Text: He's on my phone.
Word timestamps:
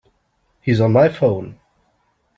He's 0.61 0.81
on 0.81 0.93
my 0.93 1.09
phone. 1.09 1.59